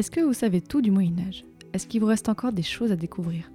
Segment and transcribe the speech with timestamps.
[0.00, 1.44] Est-ce que vous savez tout du Moyen Âge
[1.74, 3.50] Est-ce qu'il vous reste encore des choses à découvrir?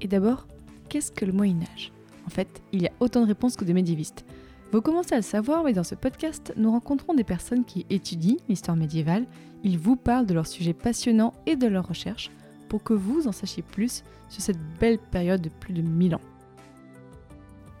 [0.00, 0.46] Et d'abord,
[0.88, 1.92] qu'est-ce que le Moyen Âge
[2.26, 4.24] En fait, il y a autant de réponses que de médiévistes.
[4.72, 8.38] Vous commencez à le savoir, mais dans ce podcast, nous rencontrons des personnes qui étudient
[8.48, 9.26] l'histoire médiévale.
[9.62, 12.30] Ils vous parlent de leurs sujets passionnants et de leurs recherches
[12.70, 16.22] pour que vous en sachiez plus sur cette belle période de plus de 1000 ans.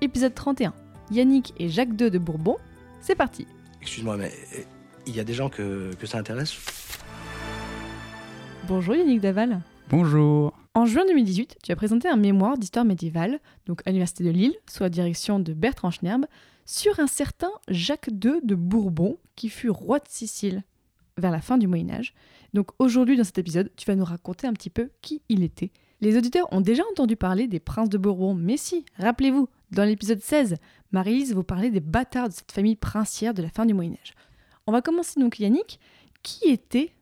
[0.02, 0.74] Épisode 31.
[1.10, 2.58] Yannick et Jacques II de Bourbon.
[3.00, 3.46] C'est parti
[3.80, 4.62] Excuse-moi, mais euh,
[5.06, 6.58] il y a des gens que, que ça intéresse?
[8.70, 9.62] Bonjour Yannick Daval.
[9.88, 14.30] Bonjour En juin 2018, tu as présenté un mémoire d'histoire médiévale, donc à l'Université de
[14.30, 16.26] Lille, sous la direction de Bertrand Schnerb,
[16.66, 20.62] sur un certain Jacques II de Bourbon, qui fut roi de Sicile
[21.18, 22.14] vers la fin du Moyen Âge.
[22.54, 25.72] Donc aujourd'hui, dans cet épisode, tu vas nous raconter un petit peu qui il était.
[26.00, 30.22] Les auditeurs ont déjà entendu parler des princes de Bourbon, mais si, rappelez-vous, dans l'épisode
[30.22, 30.58] 16,
[30.92, 34.14] Marie-Lise vous parlait des bâtards de cette famille princière de la fin du Moyen Âge.
[34.68, 35.80] On va commencer donc Yannick.
[36.22, 36.92] Qui était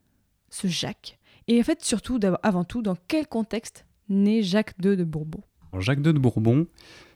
[0.48, 1.17] ce Jacques?
[1.48, 5.40] Et en fait, surtout, avant tout, dans quel contexte naît Jacques II de Bourbon?
[5.78, 6.66] Jacques II de Bourbon,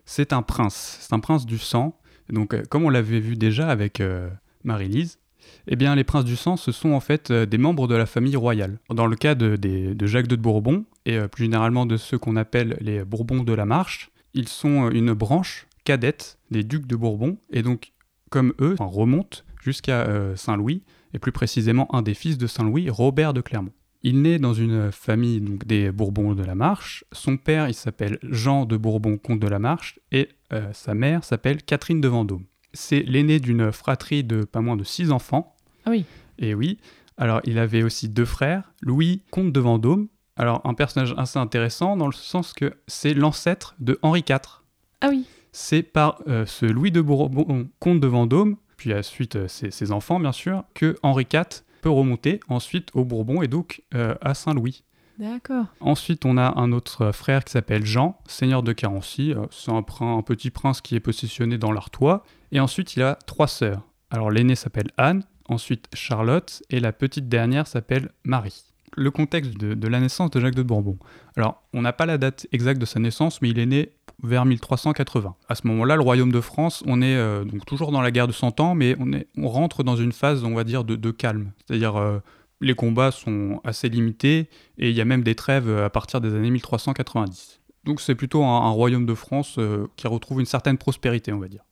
[0.06, 0.98] c'est un prince.
[1.00, 1.98] C'est un prince du sang.
[2.30, 4.30] Donc, euh, comme on l'avait vu déjà avec euh,
[4.64, 5.18] Marie-Lise,
[5.66, 8.06] eh bien, les princes du sang, ce sont en fait euh, des membres de la
[8.06, 8.78] famille royale.
[8.88, 12.36] Dans le cas de, de Jacques II de Bourbon, et plus généralement de ceux qu'on
[12.36, 17.38] appelle les Bourbons de la Marche, ils sont une branche cadette des ducs de Bourbon,
[17.50, 17.92] et donc,
[18.30, 23.40] comme eux, remontent jusqu'à Saint-Louis, et plus précisément un des fils de Saint-Louis, Robert de
[23.40, 23.72] Clermont.
[24.04, 27.04] Il naît dans une famille donc, des Bourbons de la Marche.
[27.12, 31.22] Son père, il s'appelle Jean de Bourbon, comte de la Marche, et euh, sa mère
[31.22, 32.44] s'appelle Catherine de Vendôme.
[32.72, 35.54] C'est l'aîné d'une fratrie de pas moins de six enfants.
[35.84, 36.04] Ah oui.
[36.38, 36.78] Et oui.
[37.16, 40.08] Alors, il avait aussi deux frères, Louis, comte de Vendôme.
[40.36, 44.62] Alors, un personnage assez intéressant dans le sens que c'est l'ancêtre de Henri IV.
[45.00, 45.26] Ah oui.
[45.52, 49.92] C'est par euh, ce Louis de Bourbon, comte de Vendôme, puis ensuite euh, ses, ses
[49.92, 54.32] enfants, bien sûr, que Henri IV peut remonter ensuite au Bourbon et donc euh, à
[54.32, 54.84] Saint-Louis.
[55.18, 55.66] D'accord.
[55.80, 59.34] Ensuite, on a un autre frère qui s'appelle Jean, seigneur de Carency.
[59.34, 62.24] Euh, c'est un, un, petit prince qui est positionné dans l'Artois.
[62.50, 63.82] Et ensuite, il a trois sœurs.
[64.10, 68.64] Alors, l'aînée s'appelle Anne, ensuite Charlotte, et la petite dernière s'appelle Marie.
[68.94, 70.98] Le contexte de, de, la naissance de Jacques de Bourbon.
[71.36, 73.92] Alors, on n'a pas la date exacte de sa naissance, mais il est né
[74.22, 75.34] vers 1380.
[75.48, 78.26] À ce moment-là, le royaume de France, on est euh, donc toujours dans la guerre
[78.26, 80.96] de Cent Ans, mais on, est, on rentre dans une phase, on va dire, de,
[80.96, 81.52] de calme.
[81.66, 82.18] C'est-à-dire, euh,
[82.60, 86.34] les combats sont assez limités, et il y a même des trêves à partir des
[86.34, 87.60] années 1390.
[87.84, 91.38] Donc c'est plutôt un, un, royaume de France euh, qui retrouve une certaine prospérité, on
[91.38, 91.64] va dire.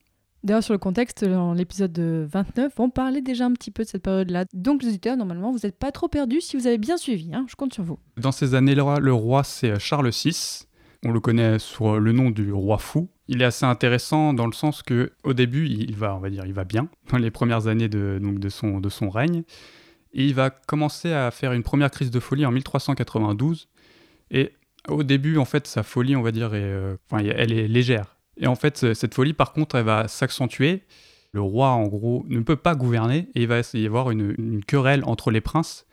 [0.43, 4.03] D'ailleurs, sur le contexte, dans l'épisode 29, on parlait déjà un petit peu de cette
[4.03, 4.47] période-là.
[4.55, 7.35] Donc, les auditeurs, normalement, vous n'êtes pas trop perdus si vous avez bien suivi.
[7.35, 7.99] Hein je compte sur vous.
[8.17, 10.67] Dans ces années-là, le roi, c'est Charles VI.
[11.05, 13.09] On le connaît sous le nom du roi fou.
[13.27, 16.45] Il est assez intéressant dans le sens que au début, il va, on va dire,
[16.45, 19.45] il va bien dans les premières années de, son, règne.
[20.13, 23.69] Et il va commencer à faire une première crise de folie en 1392.
[24.31, 24.53] Et
[24.89, 28.17] au début, en fait, sa folie, on va dire, est, euh, elle est légère.
[28.37, 30.83] Et en fait, cette folie, par contre, elle va s'accentuer.
[31.33, 34.65] Le roi, en gros, ne peut pas gouverner et il va y avoir une, une
[34.65, 35.87] querelle entre les princes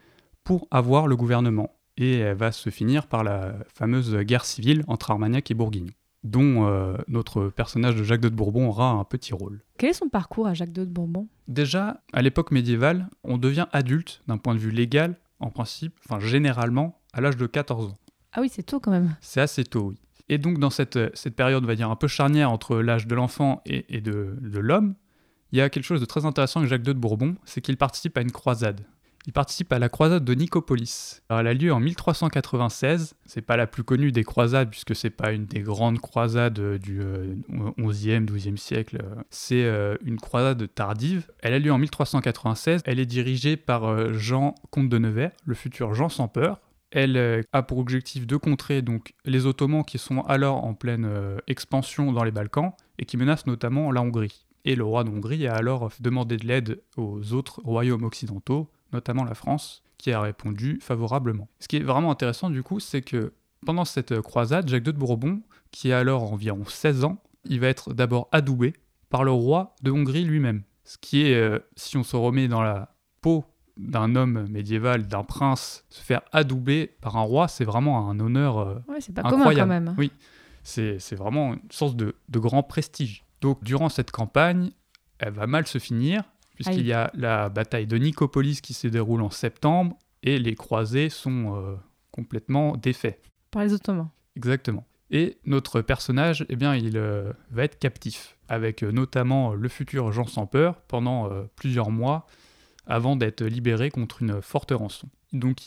[0.44, 5.12] pour avoir le gouvernement et elle va se finir par la fameuse guerre civile entre
[5.12, 5.92] Armagnac et Bourguignon,
[6.24, 9.62] dont euh, notre personnage de Jacques II de Bourbon aura un petit rôle.
[9.78, 11.28] Quel est son parcours à Jacques II de Bourbon?
[11.48, 16.20] Déjà, à l'époque médiévale, on devient adulte d'un point de vue légal, en principe, enfin
[16.20, 17.98] généralement, à l'âge de 14 ans.
[18.34, 19.16] Ah oui, c'est tôt quand même.
[19.22, 19.96] C'est assez tôt, oui.
[20.30, 23.16] Et donc dans cette, cette période, on va dire, un peu charnière entre l'âge de
[23.16, 24.96] l'enfant et, et de, de l'homme,
[25.52, 27.78] il y a quelque chose de très intéressant avec Jacques II de Bourbon, c'est qu'il
[27.78, 28.82] participe à une croisade.
[29.28, 31.22] Il participe à la croisade de Nicopolis.
[31.30, 33.16] Elle a lieu en 1396.
[33.26, 37.02] C'est pas la plus connue des croisades puisque c'est pas une des grandes croisades du
[37.02, 37.36] euh,
[37.78, 39.04] 11e, 12e siècle.
[39.30, 41.30] C'est euh, une croisade tardive.
[41.40, 42.82] Elle a lieu en 1396.
[42.86, 46.62] Elle est dirigée par euh, Jean comte de Nevers, le futur Jean sans peur.
[46.92, 51.06] Elle euh, a pour objectif de contrer donc les Ottomans qui sont alors en pleine
[51.06, 54.46] euh, expansion dans les Balkans et qui menacent notamment la Hongrie.
[54.64, 59.34] Et le roi d'Hongrie a alors demandé de l'aide aux autres royaumes occidentaux, notamment la
[59.34, 61.48] France, qui a répondu favorablement.
[61.60, 63.34] Ce qui est vraiment intéressant du coup, c'est que
[63.66, 65.42] pendant cette croisade, Jacques II de Bourbon,
[65.72, 68.74] qui a alors environ 16 ans, il va être d'abord adoubé
[69.10, 70.64] par le roi de Hongrie lui-même.
[70.84, 73.46] Ce qui est, euh, si on se remet dans la peau
[73.78, 78.58] d'un homme médiéval, d'un prince, se faire adouber par un roi, c'est vraiment un honneur
[78.60, 79.70] euh, Ouais, c'est pas commun incroyable.
[79.70, 79.96] quand même.
[79.98, 80.12] Oui,
[80.64, 83.24] c'est c'est vraiment une source de, de grand prestige.
[83.42, 84.72] Donc, durant cette campagne,
[85.20, 86.24] elle va mal se finir,
[86.58, 91.10] puisqu'il y a la bataille de Nicopolis qui se déroule en septembre, et les croisés
[91.10, 91.76] sont euh,
[92.12, 93.22] complètement défaits.
[93.52, 94.10] Par les Ottomans.
[94.36, 94.84] Exactement.
[95.12, 100.12] Et notre personnage, eh bien, il euh, va être captif, avec euh, notamment le futur
[100.12, 102.26] Jean sans peur pendant plusieurs mois,
[102.88, 105.10] avant d'être libéré contre une forte rançon.
[105.34, 105.60] Donc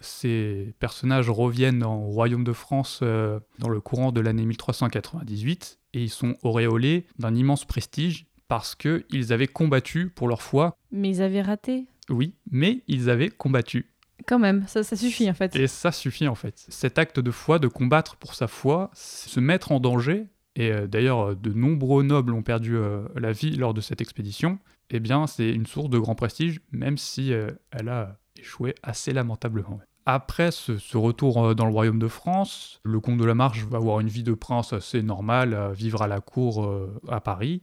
[0.00, 6.10] ces personnages reviennent au royaume de France dans le courant de l'année 1398, et ils
[6.10, 11.42] sont auréolés d'un immense prestige parce qu'ils avaient combattu pour leur foi, Mais ils avaient
[11.42, 11.86] raté.
[12.08, 13.90] oui, mais ils avaient combattu.
[14.26, 15.54] Quand même, ça, ça suffit en fait.
[15.56, 16.64] Et ça suffit en fait.
[16.68, 20.26] Cet acte de foi, de combattre pour sa foi, se mettre en danger,
[20.56, 24.00] et euh, d'ailleurs euh, de nombreux nobles ont perdu euh, la vie lors de cette
[24.00, 24.58] expédition,
[24.90, 29.12] eh bien c'est une source de grand prestige, même si euh, elle a échoué assez
[29.12, 29.80] lamentablement.
[30.06, 33.64] Après ce, ce retour euh, dans le royaume de France, le comte de la Marche
[33.64, 36.68] va avoir une vie de prince assez normale, vivre à la cour
[37.08, 37.62] à Paris.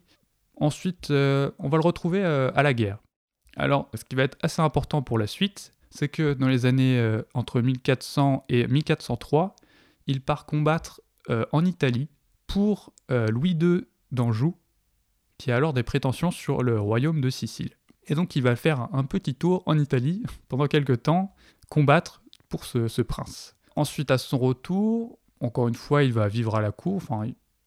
[0.58, 3.00] Ensuite, euh, on va le retrouver euh, à la guerre.
[3.56, 7.00] Alors, ce qui va être assez important pour la suite, c'est que dans les années
[7.00, 9.56] euh, entre 1400 et 1403,
[10.08, 11.02] il part combattre
[11.54, 12.10] en Italie
[12.48, 14.58] pour Louis II d'Anjou,
[15.38, 17.78] qui a alors des prétentions sur le royaume de Sicile.
[18.08, 21.34] Et donc il va faire un petit tour en Italie pendant quelques temps,
[21.70, 23.56] combattre pour ce, ce prince.
[23.78, 27.02] Ensuite, à son retour, encore une fois, il va vivre à la cour,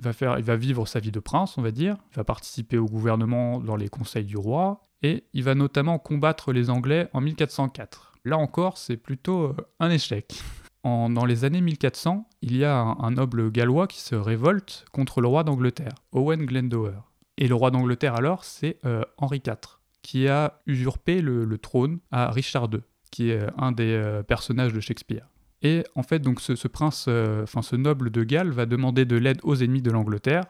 [0.04, 1.96] il va vivre sa vie de prince, on va dire.
[2.12, 6.52] Il va participer au gouvernement dans les conseils du roi, et il va notamment combattre
[6.52, 8.14] les Anglais en 1404.
[8.25, 10.43] Là encore, c'est plutôt euh, un échec.
[10.84, 15.26] Dans les années 1400, il y a un, noble gallois qui se révolte contre le
[15.26, 16.98] roi d'Angleterre, Owen Glendower.
[17.38, 22.31] Et le roi d'Angleterre alors, c'est euh, Henri IV, qui a usurpé le, trône à
[22.31, 25.26] Richard II, qui est euh, un des personnages de Shakespeare.
[25.62, 29.05] Et en fait, donc ce, ce prince, euh, enfin ce noble de Galles va demander
[29.05, 30.44] de l'aide aux ennemis de l'Angleterre,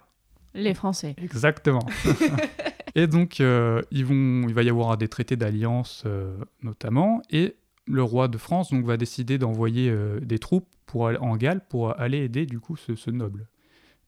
[0.54, 1.14] Les Français.
[1.18, 1.86] Exactement.
[2.94, 7.56] et donc, euh, ils vont, il va y avoir des traités d'alliance euh, notamment, et
[7.86, 11.98] le roi de France donc, va décider d'envoyer euh, des troupes pour en Galles pour
[11.98, 13.46] aller aider du coup ce, ce noble.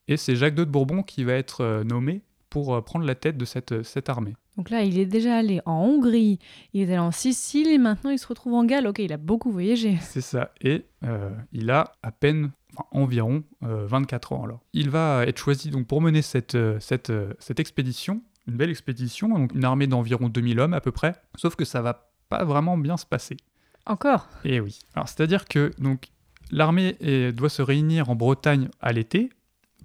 [0.07, 3.15] Et c'est Jacques II de Bourbon qui va être euh, nommé pour euh, prendre la
[3.15, 4.35] tête de cette, cette armée.
[4.59, 6.37] Donc là, il est déjà allé en Hongrie,
[6.73, 8.87] il est allé en Sicile et maintenant il se retrouve en Galles.
[8.87, 9.97] Ok, il a beaucoup voyagé.
[10.01, 10.51] C'est ça.
[10.59, 14.59] Et euh, il a à peine, enfin, environ euh, 24 ans alors.
[14.73, 18.69] Il va être choisi donc pour mener cette, euh, cette, euh, cette expédition, une belle
[18.69, 21.15] expédition, donc une armée d'environ 2000 hommes à peu près.
[21.35, 23.37] Sauf que ça va pas vraiment bien se passer.
[23.85, 24.27] Encore?
[24.43, 24.79] Et oui.
[24.93, 26.09] Alors c'est-à-dire que donc
[26.51, 29.29] l'armée est- doit se réunir en Bretagne à l'été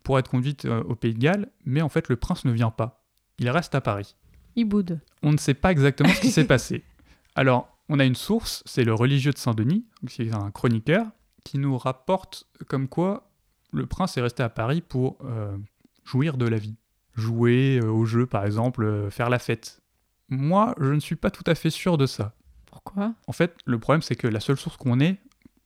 [0.02, 2.72] pour être conduite euh, au Pays de Galles, mais en fait le prince ne vient
[2.72, 3.04] pas.
[3.38, 4.16] Il reste à Paris.
[4.56, 5.00] Il boude.
[5.22, 6.82] On ne sait pas exactement ce qui s'est passé.
[7.34, 11.06] Alors, on a une source, c'est le religieux de Saint-Denis, qui est un chroniqueur,
[11.44, 13.30] qui nous rapporte comme quoi
[13.72, 15.56] le prince est resté à Paris pour euh,
[16.04, 16.76] jouir de la vie.
[17.14, 19.82] Jouer euh, au jeu, par exemple, euh, faire la fête.
[20.28, 22.34] Moi, je ne suis pas tout à fait sûr de ça.
[22.66, 23.14] Pourquoi?
[23.26, 25.18] En fait, le problème, c'est que la seule source qu'on ait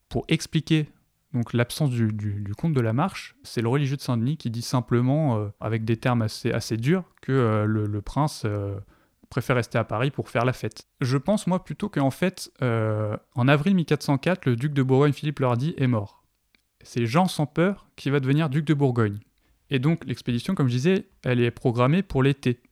[0.08, 0.88] pour expliquer
[1.34, 4.62] donc l'absence du, du, comte de la Marche, c'est le religieux de Saint-Denis qui dit
[4.62, 8.78] simplement, euh, avec des termes assez, assez durs, que euh, le, prince euh,
[9.28, 10.86] préfère rester à Paris pour faire la fête.
[11.02, 15.86] Je pense, moi, plutôt qu'en fait, en avril 1404, le duc de Bourgogne-Philippe Lordy est
[15.86, 16.24] mort.
[16.82, 19.18] C'est Jean sans peur qui va devenir duc de Bourgogne.
[19.68, 22.62] Et donc, l'expédition, comme je disais, elle est programmée pour l'été.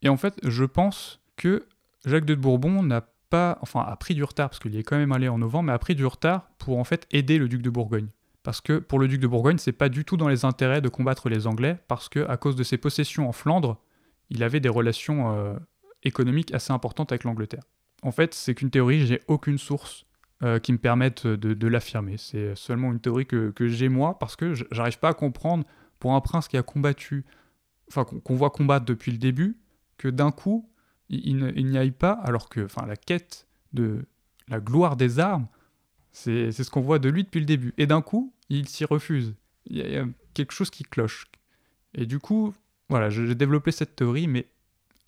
[0.00, 1.66] Et en fait, je pense que
[2.06, 4.96] Jacques de Bourbon n'a pas, enfin, a pris du retard, parce qu'il y est quand
[4.96, 7.62] même allé en novembre, mais a pris du retard pour en fait aider le duc
[7.62, 8.08] de Bourgogne.
[8.42, 10.88] Parce que pour le duc de Bourgogne, c'est pas du tout dans les intérêts de
[10.88, 13.78] combattre les Anglais, parce que à cause de ses possessions en Flandre,
[14.30, 15.54] il avait des relations euh,
[16.02, 17.62] économiques assez importantes avec l'Angleterre.
[18.02, 20.06] En fait, c'est qu'une théorie, j'ai aucune source
[20.42, 22.16] euh, qui me permette de, l'affirmer.
[22.16, 25.64] C'est seulement une théorie que, j'ai moi, parce que j'arrive pas à comprendre
[25.98, 27.26] pour un prince qui a combattu,
[27.88, 29.58] enfin qu'on voit combattre depuis le début,
[29.98, 30.69] que d'un coup,
[31.10, 34.04] il, n'y aille pas, alors que enfin, la quête de
[34.48, 35.46] la gloire des armes,
[36.12, 37.74] c'est ce qu'on voit de lui depuis le début.
[37.78, 39.34] Et d'un coup, il s'y refuse.
[39.66, 41.26] Il y, a, il y a quelque chose qui cloche.
[41.94, 42.54] Et du coup,
[42.88, 44.48] voilà, j'ai développé cette théorie, mais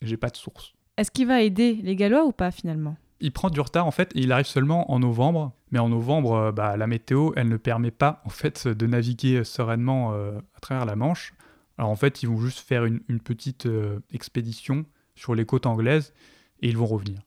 [0.01, 0.75] j'ai pas de source.
[0.97, 2.97] Est-ce qu'il va aider les Gallois ou pas finalement?
[3.21, 5.53] Il prend du retard en fait et il arrive seulement en novembre.
[5.71, 9.45] Mais en novembre, euh, bah, la météo, elle ne permet pas en fait de naviguer
[9.45, 11.33] sereinement euh, à travers la Manche.
[11.79, 15.67] Alors en fait, ils vont juste faire une, une petite euh, expédition sur les côtes
[15.67, 16.13] anglaises
[16.61, 17.21] et ils vont revenir.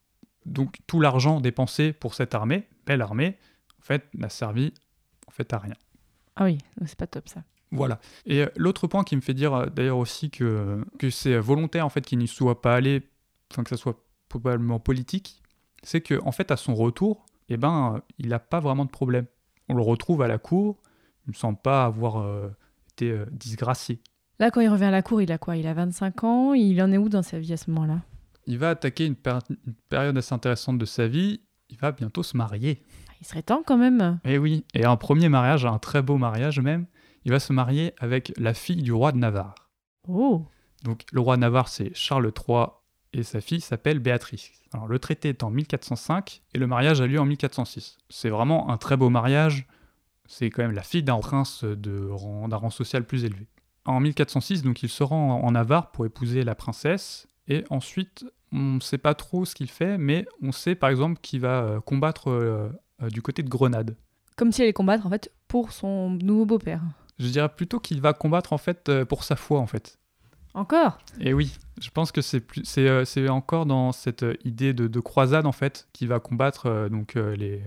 [0.46, 3.38] Donc tout l'argent dépensé pour cette armée, belle armée,
[3.80, 4.74] en fait, n'a servi
[5.28, 5.76] en fait à rien.
[6.36, 7.44] Ah oui, c'est pas top ça.
[7.72, 8.00] Voilà.
[8.26, 11.86] Et euh, l'autre point qui me fait dire euh, d'ailleurs aussi que, que c'est volontaire
[11.86, 13.10] en fait qu'il n'y soit pas allé,
[13.52, 15.42] enfin que ça soit probablement politique,
[15.84, 19.26] c'est que en fait à son retour, eh ben, il n'a pas vraiment de problème.
[19.70, 20.82] On le retrouve à la cour,
[21.28, 22.50] il ne semble pas avoir euh,
[22.92, 24.00] été euh, disgracié.
[24.40, 25.56] Là, quand il revient à la cour, il a quoi?
[25.56, 26.54] Il a 25 ans?
[26.54, 28.02] Il en est où dans sa vie à ce moment-là?
[28.48, 31.42] Il va attaquer une, péri- une période assez intéressante de sa vie.
[31.70, 32.84] Il va bientôt se marier.
[33.22, 34.20] Il serait temps quand même.
[34.26, 36.86] Et oui, et un premier mariage, un très beau mariage même.
[37.24, 39.56] Il va se marier avec la fille du roi de Navarre.
[40.08, 40.46] Oh
[40.84, 42.66] Donc le roi de Navarre, c'est Charles III
[43.14, 44.52] et sa fille s'appelle Béatrice.
[44.74, 47.98] Alors le traité est en 1405 et le mariage a lieu en 1406.
[48.10, 49.66] C'est vraiment un très beau mariage.
[50.28, 53.48] C'est quand même la fille d'un prince de rang- d'un rang social plus élevé.
[53.86, 58.76] En 1406, donc il se rend en Navarre pour épouser la princesse et ensuite on
[58.76, 61.80] ne sait pas trop ce qu'il fait, mais on sait par exemple qu'il va euh,
[61.82, 62.70] combattre euh,
[63.04, 63.96] euh, du côté de Grenade.
[64.38, 66.82] Comme si elle allait combattre en fait pour son nouveau beau-père.
[67.20, 70.00] Je dirais plutôt qu'il va combattre en fait euh, pour sa foi en fait.
[70.54, 70.98] Encore?
[71.20, 75.00] Et oui, je pense que c'est plus, c'est, c'est encore dans cette idée de, de
[75.02, 77.62] croisade en fait qui va combattre donc les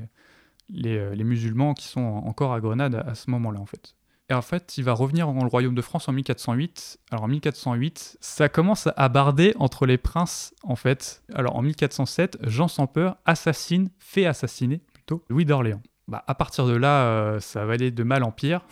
[0.70, 3.94] les, les musulmans qui sont encore à Grenade à, à ce moment-là en fait.
[4.30, 7.00] Et en fait, il va revenir dans le royaume de France en 1408.
[7.10, 11.22] Alors en 1408, ça commence à barder entre les princes en fait.
[11.32, 15.82] Alors en 1407, Jean sans peur assassine, fait assassiner plutôt Louis d'Orléans.
[16.08, 18.66] Bah, à partir de là, euh, ça va aller de mal en pire.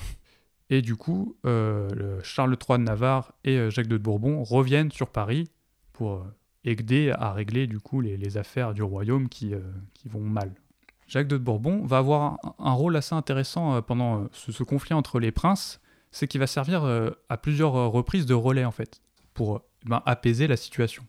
[0.69, 4.91] Et du coup, euh, le Charles III de Navarre et euh, Jacques de Bourbon reviennent
[4.91, 5.51] sur Paris
[5.93, 6.27] pour
[6.65, 9.55] aider à régler du coup les, affaires du royaume qui
[10.05, 10.53] vont mal.
[11.07, 15.21] Jacques de Bourbon va avoir un, rôle assez intéressant euh, pendant euh, ce, conflit entre
[15.21, 19.01] les princes, c'est qu'il va servir euh, à plusieurs reprises de relais en fait,
[19.33, 21.05] pour euh, ben, apaiser la situation.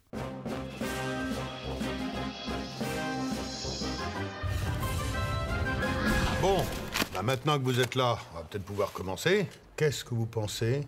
[6.42, 6.64] Bon,
[7.14, 9.48] bah maintenant que vous êtes là, on va peut-être pouvoir commencer.
[9.76, 10.88] Qu'est-ce que vous pensez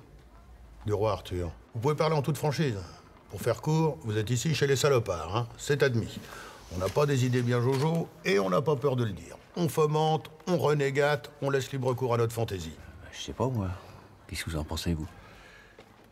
[0.85, 1.51] du roi Arthur?
[1.73, 2.77] Vous pouvez parler en toute franchise.
[3.31, 6.19] Pour faire court, vous êtes ici chez les salopards, hein c'est admis.
[6.75, 9.35] On n'a pas des idées bien jojo et on n'a pas peur de le dire.
[9.55, 12.75] On fomente, on renégate, on laisse libre cours à notre fantaisie.
[13.11, 13.69] Je sais pas, moi.
[14.27, 15.07] Qu'est-ce que vous en pensez, vous?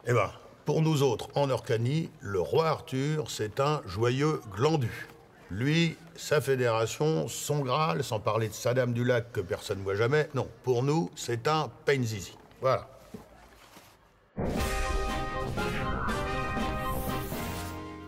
[0.08, 0.32] Eh ben,
[0.66, 5.08] pour nous autres, en Orcanie, le roi Arthur, c'est un joyeux glandu.
[5.50, 9.84] Lui, sa fédération, son Graal, sans parler de sa dame du lac que personne ne
[9.84, 12.38] voit jamais, non, pour nous, c'est un pain zizi.
[12.60, 12.90] Voilà.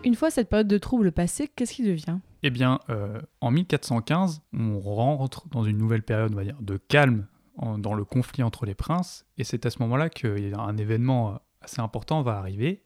[0.04, 2.18] Une fois cette période de trouble passée, qu'est-ce qui devient?
[2.42, 6.76] Eh bien, euh, en 1415, on rentre dans une nouvelle période, on va dire, de
[6.76, 11.34] calme en- dans le conflit entre les princes, et c'est à ce moment-là qu'un événement
[11.34, 12.82] euh, assez important va arriver.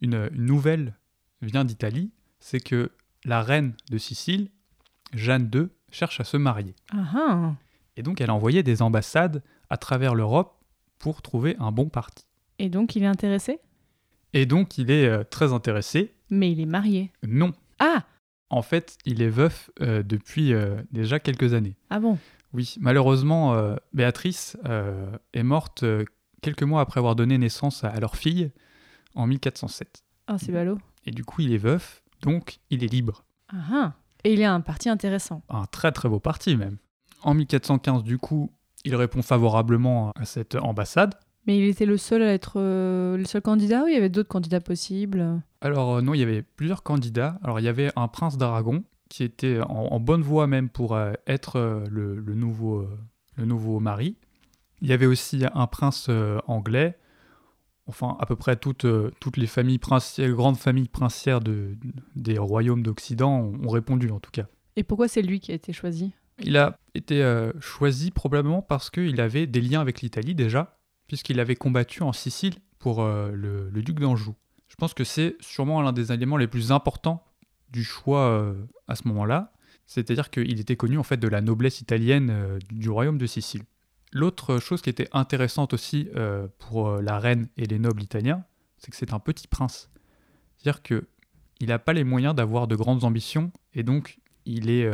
[0.00, 0.94] Une, une nouvelle
[1.42, 2.92] vient d'Italie, c'est que
[3.24, 4.50] la reine de Sicile,
[5.12, 6.74] Jeanne II, cherche à se marier.
[6.92, 7.54] Ah ah
[7.96, 10.56] Et donc, elle a envoyé des ambassades à travers l'Europe
[10.98, 12.24] pour trouver un bon parti.
[12.58, 13.58] Et donc il est intéressé?
[14.32, 16.14] Et donc, il est euh, très intéressé.
[16.30, 17.10] Mais il est marié.
[17.26, 18.04] Non, Ah
[18.50, 21.76] en fait, il est veuf euh, depuis euh, déjà quelques années.
[21.88, 22.18] Ah bon?
[22.52, 24.56] Oui, malheureusement, euh, Béatrice
[25.32, 25.84] est morte
[26.42, 28.50] quelques mois après avoir donné naissance à, à leur fille
[29.14, 30.02] en 1407.
[30.26, 30.78] Ah c'est ballot.
[31.06, 33.24] Et du coup, il est veuf, donc il est libre.
[33.48, 33.92] Ah ah
[34.24, 35.42] Et il est un parti intéressant.
[35.48, 36.76] Un très très beau parti même.
[37.22, 38.50] En 1415, du coup,
[38.84, 41.14] il répond favorablement à cette ambassade.
[41.50, 44.08] Mais il était le seul à être euh, le seul candidat ou il y avait
[44.08, 45.42] d'autres candidats possibles?
[45.60, 47.40] Alors euh, non, il y avait plusieurs candidats.
[47.42, 50.94] Alors il y avait un prince d'Aragon qui était en, en bonne voie même pour
[50.94, 51.58] euh, être
[51.90, 52.86] le, le nouveau,
[53.34, 54.14] le nouveau mari.
[54.80, 56.08] Il y avait aussi un prince
[56.46, 56.96] anglais.
[57.88, 58.86] Enfin, à peu près toutes,
[59.18, 61.76] toutes les familles princières, grandes familles princières de,
[62.14, 64.46] des royaumes d'Occident ont, ont répondu en tout cas.
[64.76, 66.12] Et pourquoi c'est lui qui a été choisi?
[66.38, 70.78] Il a été euh, choisi probablement parce qu'il avait des liens avec l'Italie déjà,
[71.10, 74.36] puisqu'il avait combattu en Sicile pour euh, le, duc d'Anjou.
[74.68, 77.24] Je pense que c'est sûrement l'un des éléments les plus importants
[77.68, 78.54] du choix euh,
[78.86, 79.52] à ce moment-là.
[79.86, 83.64] C'est-à-dire qu'il était connu en fait de la noblesse italienne euh, du royaume de Sicile.
[84.12, 86.08] L'autre chose qui était intéressante aussi
[86.58, 88.44] pour la reine et les nobles italiens,
[88.78, 89.90] c'est que c'est un petit prince.
[90.56, 91.08] C'est-à-dire que
[91.58, 94.90] il n'a pas les moyens d'avoir de grandes ambitions et donc il est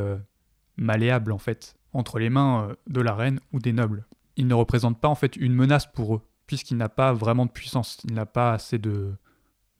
[0.76, 4.06] malléable en fait entre les mains de la reine ou des nobles.
[4.36, 7.50] Il ne représente pas en fait une menace pour eux puisqu'il n'a pas vraiment de
[7.50, 9.14] puissance, il n'a pas assez de,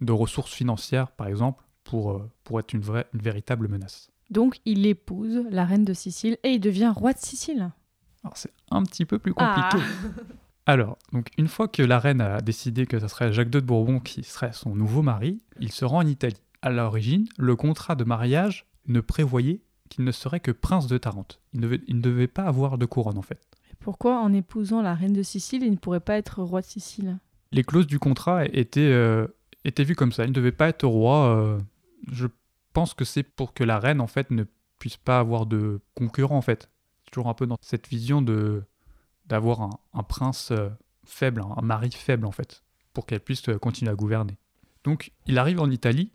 [0.00, 4.10] de ressources financières par exemple pour, euh, pour être une, vraie, une véritable menace.
[4.30, 7.70] Donc il épouse la reine de Sicile et il devient roi de Sicile.
[8.24, 9.78] Alors c'est un petit peu plus compliqué.
[10.68, 13.66] Alors, donc une fois que la reine a décidé que ce serait Jacques II de
[13.66, 16.42] Bourbon qui serait son nouveau mari, il se rend en Italie.
[16.60, 21.40] À l'origine, le contrat de mariage ne prévoyait qu'il ne serait que prince de Tarente.
[21.52, 23.40] Il ne, devait, il ne devait pas avoir de couronne en fait.
[23.86, 27.20] Pourquoi en épousant la reine de Sicile, il ne pourrait pas être roi de Sicile?
[27.52, 29.28] Les clauses du contrat étaient, euh,
[29.64, 30.24] étaient vues comme ça.
[30.24, 31.28] Il ne devait pas être roi.
[31.28, 31.60] euh,
[32.10, 32.26] je
[32.72, 34.42] pense que c'est pour que la reine en fait ne
[34.80, 36.68] puisse pas avoir de concurrent en fait.
[37.12, 38.64] Toujours un peu dans cette vision de
[39.26, 39.60] d'avoir
[39.92, 40.68] un, prince euh,
[41.04, 44.36] faible, un, mari faible en fait, pour qu'elle puisse continuer à gouverner.
[44.82, 46.10] Donc il arrive en Italie,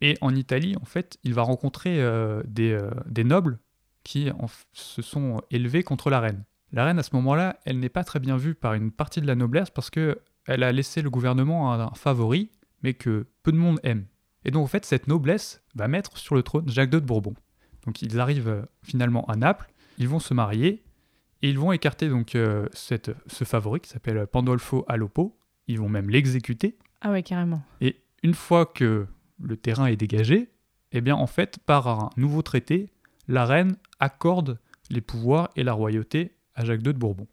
[0.00, 2.02] et en Italie en fait il va rencontrer
[2.46, 2.76] des,
[3.22, 3.60] nobles
[4.02, 4.28] qui
[4.72, 6.42] se sont élevés contre la reine.
[6.76, 9.26] La reine à ce moment-là, elle n'est pas très bien vue par une partie de
[9.26, 12.50] la noblesse parce que elle a laissé le gouvernement à un favori,
[12.82, 14.04] mais que peu de monde aime.
[14.44, 17.32] Et donc en fait cette noblesse va mettre sur le trône Jacques II de Bourbon.
[17.86, 20.84] Donc ils arrivent euh, finalement à Naples, ils vont se marier
[21.40, 25.38] et ils vont écarter donc euh, cette, ce favori qui s'appelle Pandolfo Alopo.
[25.68, 26.76] Ils vont même l'exécuter.
[27.00, 27.62] Ah ouais, carrément.
[27.80, 29.06] Et une fois que
[29.40, 30.50] le terrain est dégagé,
[30.92, 32.90] eh bien en fait par un nouveau traité,
[33.28, 34.58] la reine accorde
[34.90, 37.26] les pouvoirs et la royauté à Jacques II de Bourbon.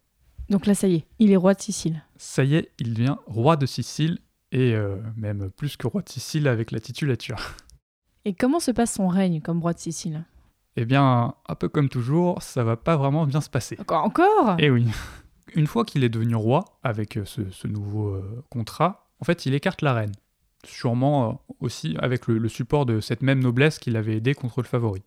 [0.50, 2.02] Donc là, ça y est, il est roi de Sicile.
[2.16, 4.18] Ça y est, il devient roi de Sicile
[4.52, 7.56] et euh, même plus que roi de Sicile avec la titulature.
[8.24, 10.24] Et comment se passe son règne comme roi de Sicile?
[10.76, 13.76] Eh bien, un peu comme toujours, ça va pas vraiment bien se passer.
[13.80, 14.56] Encore Encore?
[14.58, 14.86] Eh oui.
[15.54, 19.46] Une fois qu'il est devenu roi, avec euh, ce, ce nouveau euh, contrat, en fait,
[19.46, 20.12] il écarte la reine.
[20.64, 24.62] Sûrement euh, aussi avec le, le support de cette même noblesse qui l'avait aidé contre
[24.62, 25.02] le favori.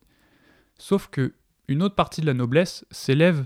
[0.78, 1.34] Sauf que
[1.68, 3.46] une autre partie de la noblesse s'élève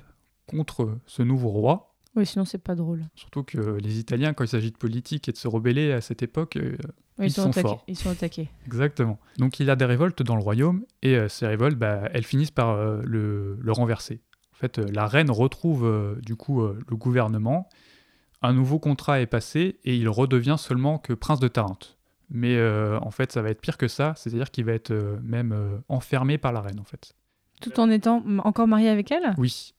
[0.52, 1.88] contre ce nouveau roi.
[2.16, 3.04] Oui, sinon c'est pas drôle.
[3.16, 6.22] Surtout que les Italiens, quand il s'agit de politique et de se rebeller à cette
[6.24, 6.76] époque, euh,
[7.20, 7.62] Oui, Ils sont attaqués.
[7.68, 7.84] forts.
[7.88, 8.50] Ils sont attaqués.
[8.66, 9.18] Exactement.
[9.38, 12.52] Donc il a des révoltes dans le royaume et euh, ces révoltes, bah, elles finissent
[12.52, 14.22] par euh, le, le renverser.
[14.54, 17.70] En fait, euh, la reine retrouve du coup le gouvernement.
[18.42, 21.98] Un nouveau contrat est passé et il redevient seulement que prince de Tarente.
[22.30, 22.58] Mais
[23.02, 26.54] en fait, ça va être pire que ça, c'est-à-dire qu'il va être même enfermé par
[26.54, 27.14] la reine en fait.
[27.62, 29.36] Tout en étant encore marié avec elle?
[29.38, 29.74] Oui,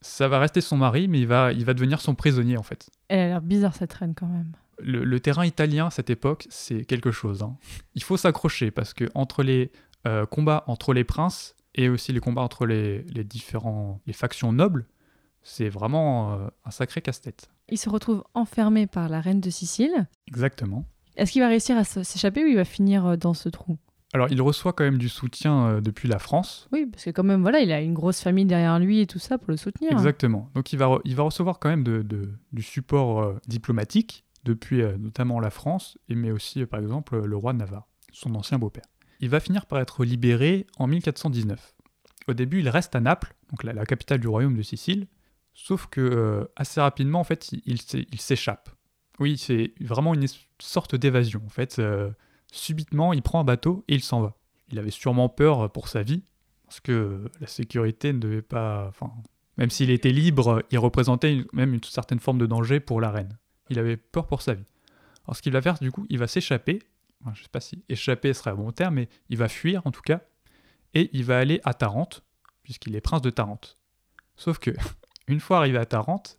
[0.00, 2.88] ça va rester son mari, mais il va, il va devenir son prisonnier en fait.
[3.08, 4.52] Elle a l'air bizarre cette reine quand même.
[4.80, 7.42] le, le terrain italien à cette époque, c'est quelque chose.
[7.42, 7.56] hein.
[7.94, 9.72] Il faut s'accrocher parce que entre les
[10.06, 14.52] euh, combats entre les princes et aussi les combats entre les, les différents les factions
[14.52, 14.86] nobles,
[15.42, 17.48] c'est vraiment euh, un sacré casse-tête.
[17.68, 20.06] Il se retrouve enfermé par la reine de Sicile.
[20.26, 20.84] Exactement.
[21.16, 23.78] Est-ce qu'il va réussir à s'échapper ou il va finir euh, dans ce trou?
[24.14, 26.68] Alors il reçoit quand même du soutien euh, depuis la France.
[26.72, 29.18] Oui, parce que quand même, voilà, il a une grosse famille derrière lui et tout
[29.18, 29.92] ça pour le soutenir.
[29.92, 30.50] Exactement.
[30.54, 34.80] Donc il va, il va recevoir quand même de, de- du support euh, diplomatique depuis
[34.80, 38.58] euh, notamment la France, mais aussi euh, par exemple le roi de Navarre, son ancien
[38.58, 38.86] beau-père.
[39.20, 41.74] Il va finir par être libéré en 1419.
[42.28, 45.06] Au début, il reste à Naples, donc la, la capitale du royaume de Sicile,
[45.54, 48.70] sauf que assez rapidement, en fait, il, il s'é- il s'échappe.
[49.18, 50.26] Oui, c'est vraiment une
[50.60, 51.42] sorte d'évasion.
[51.44, 51.80] En fait,
[52.52, 54.36] subitement, il prend un bateau et il s'en va.
[54.70, 56.22] Il avait sûrement peur pour sa vie,
[56.66, 58.86] parce que la sécurité ne devait pas.
[58.88, 59.10] Enfin,
[59.56, 63.36] même s'il était libre, il représentait même une certaine forme de danger pour la reine.
[63.70, 64.66] Il avait peur pour sa vie.
[65.26, 66.80] Alors ce qu'il va faire, du coup, il va s'échapper.
[67.34, 70.02] Je sais pas si échapper serait un bon terme, mais il va fuir en tout
[70.02, 70.20] cas.
[70.94, 72.22] Et il va aller à Tarente,
[72.62, 73.78] puisqu'il est prince de Tarente.
[74.36, 74.70] Sauf que,
[75.26, 76.38] une fois arrivé à Tarente,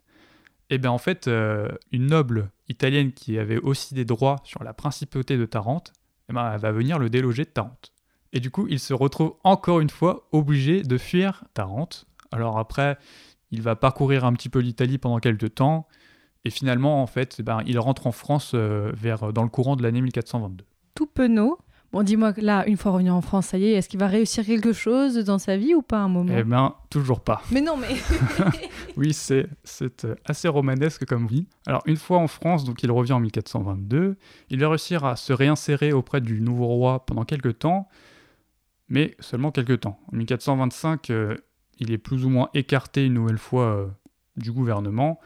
[0.70, 4.74] eh bien en fait, euh, une noble italienne qui avait aussi des droits sur la
[4.74, 5.94] principauté de Tarente,
[6.30, 7.94] eh ben, elle va venir le déloger de Tarente.
[8.32, 12.06] Et du coup, il se retrouve encore une fois obligé de fuir Tarente.
[12.32, 12.98] Alors après,
[13.52, 15.88] il va parcourir un petit peu l'Italie pendant quelques temps,
[16.46, 19.76] et finalement, en fait, eh ben, il rentre en France euh, vers, dans le courant
[19.76, 20.66] de l'année 1422.
[20.96, 21.58] Tout penaud.
[21.92, 24.08] Bon, dis-moi que là, une fois revenu en France, ça y est, est-ce qu'il va
[24.08, 26.34] réussir quelque chose dans sa vie ou pas à un moment?
[26.38, 27.42] Eh ben, toujours pas.
[27.52, 27.96] Mais non, mais.
[28.98, 31.48] Oui, c'est c'est, euh, assez romanesque comme vie.
[31.66, 34.18] Alors, une fois en France, donc il revient en 1422,
[34.50, 37.88] il va réussir à se réinsérer auprès du nouveau roi pendant quelques temps,
[38.88, 40.00] mais seulement quelques temps.
[40.14, 41.38] En 1425, euh,
[41.80, 43.88] il est plus ou moins écarté une nouvelle fois euh,
[44.38, 45.20] du gouvernement,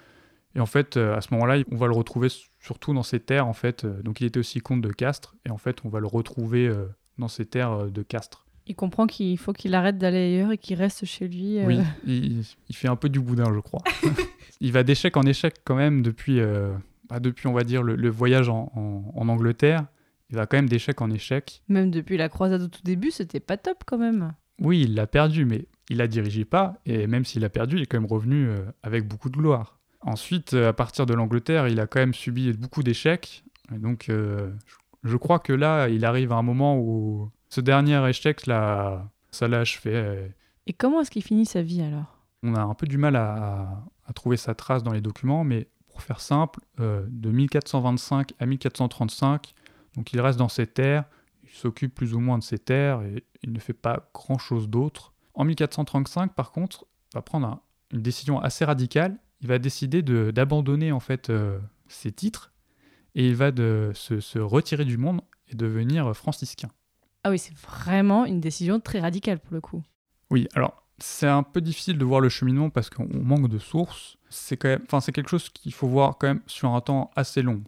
[0.56, 2.28] et en fait, euh, à ce moment-là, on va le retrouver
[2.60, 3.86] surtout dans ses terres, en fait.
[3.86, 6.68] euh, donc, il était aussi comte de Castres, et en fait, on va le retrouver
[6.68, 6.86] euh,
[7.18, 8.46] dans ses terres de Castres.
[8.66, 11.60] Il comprend qu'il faut qu'il arrête d'aller ailleurs et qu'il reste chez lui.
[11.60, 13.82] euh, Oui, il, il fait un peu du boudin, je crois.
[14.62, 16.74] il va d'échec en échec quand même depuis, euh,
[17.10, 19.86] bah, depuis on va dire, le, le voyage en, en- en Angleterre.
[20.30, 21.62] Il va quand même d'échec en échec.
[21.68, 24.34] Même depuis la croisade au tout début, c'était pas top quand même.
[24.62, 26.80] Oui, il l'a perdu, mais il la dirigeait pas.
[26.86, 29.80] Et même s'il a perdu, il est quand même revenu euh, avec beaucoup de gloire.
[30.06, 33.44] Ensuite, euh, à partir de l'Angleterre, il a quand même subi beaucoup d'échecs.
[33.72, 34.52] Donc, euh,
[35.04, 39.48] je, crois que là, il arrive à un moment où ce dernier échec, là, ça
[39.48, 40.30] l'a achevé.
[40.68, 42.20] Et comment est-ce qu'il finit sa vie alors?
[42.44, 43.84] On a un peu du mal à,
[44.16, 49.54] trouver sa trace dans les documents, mais pour faire simple, euh, de 1425 à 1435,
[49.96, 51.06] donc il reste dans ses terres,
[51.44, 55.14] il s'occupe plus ou moins de ses terres et il ne fait pas grand-chose d'autre.
[55.36, 57.62] En 1435, par contre, il va prendre un-
[57.92, 59.18] une décision assez radicale.
[59.44, 62.52] Il va décider de- d'abandonner en fait euh, ses titres
[63.14, 66.70] et il va de, se, se retirer du monde et devenir franciscain.
[67.24, 69.84] Ah oui, c'est vraiment une décision très radicale pour le coup.
[70.32, 74.18] Oui, alors c'est un peu difficile de voir le cheminement parce qu'on manque de sources.
[74.30, 77.12] C'est quand même, enfin c'est quelque chose qu'il faut voir quand même sur un temps
[77.16, 77.64] assez long.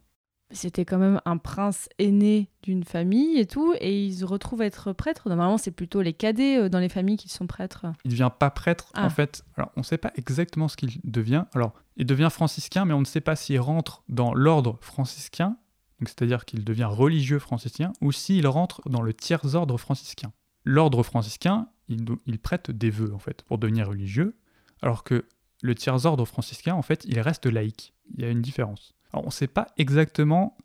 [0.51, 4.65] C'était quand même un prince aîné d'une famille et tout, et il se retrouve à
[4.65, 5.27] être prêtre.
[5.27, 7.85] Normalement, c'est plutôt les cadets euh, dans les familles qui sont prêtres.
[8.05, 9.05] Il devient pas prêtre Ah.
[9.05, 9.43] en fait.
[9.57, 11.45] Alors on ne sait pas exactement ce qu'il devient.
[11.55, 15.57] Alors il devient franciscain, mais on ne sait pas s'il rentre dans l'ordre franciscain,
[16.01, 20.31] c'est-à-dire qu'il devient religieux franciscain, ou s'il rentre dans le tiers ordre franciscain.
[20.63, 24.37] L'ordre franciscain, il, il prête des vœux en fait pour devenir religieux,
[24.81, 25.25] alors que
[25.61, 27.93] le tiers ordre franciscain, en fait, il reste laïque.
[28.15, 28.93] Il y a une différence.
[29.15, 30.57] Alors on ne sait pas exactement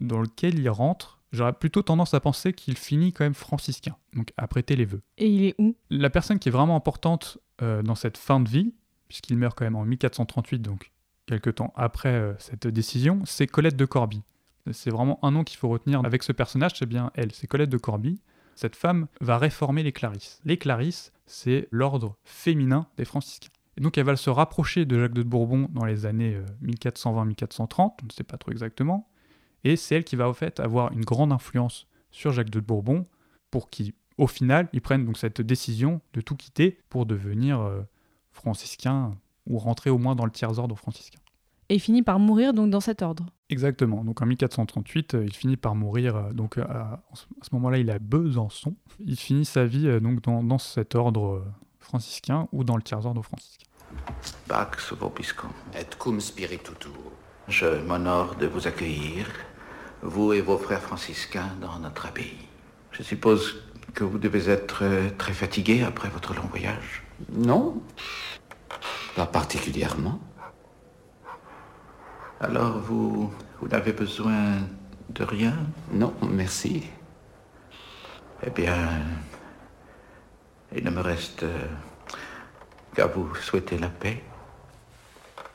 [0.00, 1.20] dans lequel il rentre.
[1.32, 5.02] J'aurais plutôt tendance à penser qu'il finit quand même franciscain, donc à prêter les vœux.
[5.18, 5.76] Et il est où?
[5.90, 8.72] La personne qui est vraiment importante euh, dans cette fin de vie,
[9.08, 10.92] puisqu'il meurt quand même en 1438, donc
[11.26, 14.22] quelques temps après euh, cette décision, c'est Colette de Corbie.
[14.72, 17.68] C'est vraiment un nom qu'il faut retenir avec ce personnage, c'est bien elle, c'est Colette
[17.68, 18.18] de Corbie.
[18.54, 20.40] Cette femme va réformer les Clarisses.
[20.46, 23.50] Les Clarisses, c'est l'ordre féminin des franciscains.
[23.76, 27.92] Et donc elle va se rapprocher de Jacques de Bourbon dans les années euh, 1420-1430,
[28.02, 29.08] on ne sait pas trop exactement,
[29.64, 33.06] et c'est elle qui va au fait avoir une grande influence sur Jacques de Bourbon
[33.50, 37.80] pour qu'il au final, ils prennent donc cette décision de tout quitter pour devenir euh,
[38.32, 41.18] franciscain ou rentrer au moins dans le tiers ordre franciscain.
[41.70, 43.24] Et il finit par mourir donc dans cet ordre.
[43.48, 44.04] Exactement.
[44.04, 46.16] Donc en 1438, euh, il finit par mourir.
[46.16, 48.74] euh, donc euh, à, à ce moment-là, il est à Besançon.
[49.04, 51.44] Il finit sa vie euh, donc dans, dans cet ordre euh,
[51.90, 53.66] franciscain ou dans le tiers ordre franciscain.
[54.48, 57.12] Pax vobiscum et cum spiritu tuo.
[57.48, 59.26] Je m'honore de vous accueillir,
[60.02, 62.46] vous et vos frères franciscains, dans notre abbaye.
[62.92, 63.42] Je suppose
[63.94, 64.84] que vous devez être
[65.18, 67.02] très fatigué après votre long voyage.
[67.50, 67.82] Non,
[69.16, 70.18] pas particulièrement.
[72.40, 74.40] Alors vous, vous n'avez besoin
[75.16, 75.56] de rien?
[75.92, 76.84] Non, merci.
[78.46, 78.76] Eh bien,
[80.76, 81.66] il ne me reste euh,
[82.94, 84.22] qu'à vous souhaiter la paix.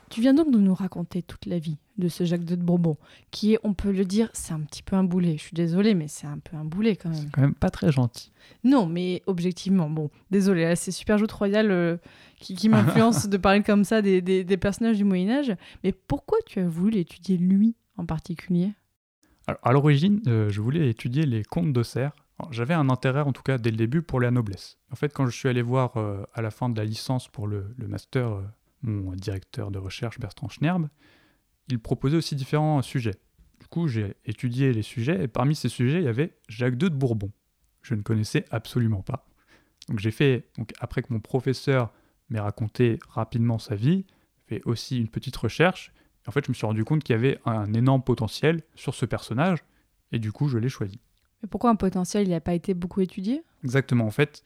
[0.08, 2.96] Tu viens donc de nous raconter toute la vie de ce Jacques de Bourbon,
[3.32, 5.32] qui est, on peut le dire, c'est un petit peu un boulet.
[5.36, 7.28] Je suis désolée, mais c'est un peu un boulet quand même.
[7.32, 8.30] Quand même pas très gentil.
[8.62, 11.96] Non, mais objectivement, bon, désolé, là c'est Super Joute Royal euh,
[12.38, 15.52] qui, qui m'influence de parler comme ça des, des- des personnages du Moyen-Âge.
[15.82, 18.70] Mais pourquoi tu as voulu l'étudier lui en particulier?
[19.48, 22.12] Alors, à l'origine, euh, je voulais étudier les contes d'Auxerre.
[22.50, 24.78] J'avais un intérêt, en tout cas dès le début, pour la noblesse.
[24.90, 27.46] En fait, quand je suis allé voir euh, à la fin de la licence pour
[27.46, 28.42] le, master euh,
[28.82, 30.88] mon directeur de recherche, Bertrand Schnerb,
[31.68, 33.18] il proposait aussi différents sujets.
[33.60, 36.90] Du coup, j'ai étudié les sujets, et parmi ces sujets, il y avait Jacques II
[36.90, 37.32] de Bourbon.
[37.82, 39.26] Je ne connaissais absolument pas.
[39.88, 41.92] Donc j'ai fait, donc, après que mon professeur
[42.28, 44.04] m'ait raconté rapidement sa vie,
[44.46, 45.92] fait aussi une petite recherche,
[46.26, 49.06] en fait, je me suis rendu compte qu'il y avait un énorme potentiel sur ce
[49.06, 49.60] personnage,
[50.12, 51.00] et du coup, je l'ai choisi.
[51.46, 53.42] Pourquoi un potentiel, il n'a pas été beaucoup étudié?
[53.64, 54.42] Exactement, en fait,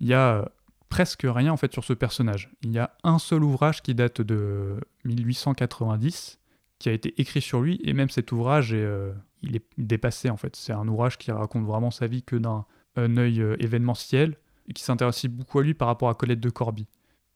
[0.00, 0.44] il y a euh,
[0.88, 2.50] presque rien en fait sur ce personnage.
[2.62, 6.38] Il y a un seul ouvrage qui date de 1890
[6.78, 10.30] qui a été écrit sur lui, et même cet ouvrage, est, euh, il est dépassé
[10.30, 10.56] en fait.
[10.56, 12.64] C'est un ouvrage qui raconte vraiment sa vie que d'un
[12.96, 14.36] un œil euh, événementiel,
[14.68, 16.86] et qui s'intéresse beaucoup à lui par rapport à Colette de Corbie.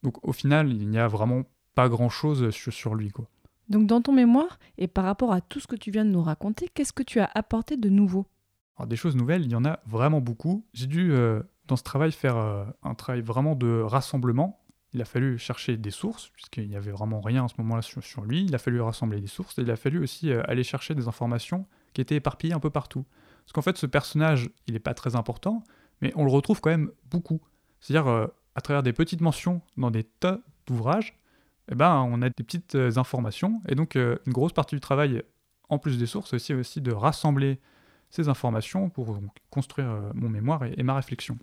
[0.02, 1.42] Donc au final, il n'y a vraiment
[1.74, 3.10] pas grand-chose sur, sur lui.
[3.10, 3.26] quoi.
[3.68, 6.22] Donc dans ton mémoire, et par rapport à tout ce que tu viens de nous
[6.22, 8.26] raconter, qu'est-ce que tu as apporté de nouveau?
[8.76, 10.66] Alors des choses nouvelles, il y en a vraiment beaucoup.
[10.72, 14.60] J'ai dû, euh, dans ce travail, faire euh, un travail vraiment de rassemblement.
[14.92, 18.22] Il a fallu chercher des sources, puisqu'il n'y avait vraiment rien à ce moment-là sur,
[18.22, 18.44] lui.
[18.44, 21.08] Il a fallu rassembler des sources, et il a fallu aussi euh, aller chercher des
[21.08, 23.04] informations qui étaient éparpillées un peu partout.
[23.44, 25.62] Parce qu'en fait, ce personnage, il n'est pas très important,
[26.00, 27.40] mais on le retrouve quand même beaucoup.
[27.80, 31.20] C'est-à-dire, à travers des petites mentions dans des tas d'ouvrages,
[31.70, 33.60] eh ben, on a des petites informations.
[33.68, 35.22] Et donc, une grosse partie du travail,
[35.68, 37.60] en plus des sources, c'est aussi de rassembler
[38.14, 39.18] ces informations pour
[39.50, 41.36] construire euh, mon mémoire et, ma réflexion.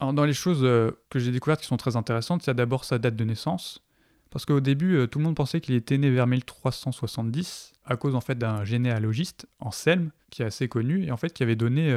[0.00, 2.54] Alors, dans les choses euh, que j'ai découvertes qui sont très intéressantes, il y a
[2.54, 3.84] d'abord sa date de naissance.
[4.30, 8.14] Parce qu'au début, euh, tout le monde pensait qu'il était né vers 1370, à cause
[8.14, 11.94] en fait d'un généalogiste, Anselme, qui est assez connu, et en fait qui avait donné,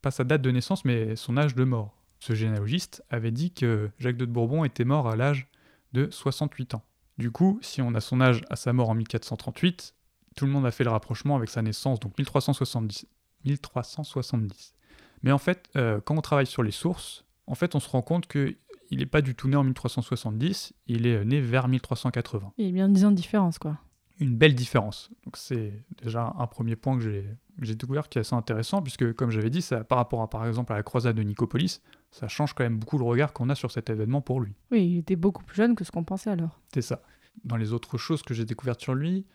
[0.00, 1.94] pas sa date de naissance, mais son âge de mort.
[2.18, 5.46] Ce généalogiste avait dit que Jacques II de Bourbon était mort à l'âge
[5.92, 6.82] de 68 ans.
[7.18, 9.94] Du coup, si on a son âge à sa mort en 1438,
[10.36, 13.06] tout le monde a fait le rapprochement avec sa naissance, donc 1370.
[13.44, 14.74] 1370.
[15.22, 18.02] Mais en fait, euh, quand on travaille sur les sources, en fait, on se rend
[18.02, 18.56] compte qu'il
[18.90, 22.52] n'est pas du tout né en 1370, il est né vers 1380.
[22.58, 23.78] Il y a bien 10 ans de différence, quoi.
[24.20, 25.10] Une belle différence.
[25.24, 27.26] Donc c'est déjà un premier point que j'ai
[27.60, 30.46] j'ai découvert qui est assez intéressant, puisque comme j'avais dit, ça, par rapport à par
[30.46, 33.54] exemple à la croisade de Nicopolis, ça change quand même beaucoup le regard qu'on a
[33.54, 34.54] sur cet événement pour lui.
[34.70, 36.60] Oui, il était beaucoup plus jeune que ce qu'on pensait alors.
[36.72, 37.02] C'est ça.
[37.44, 39.26] Dans les autres choses que j'ai découvertes sur lui,